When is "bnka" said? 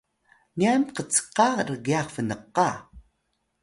2.25-2.69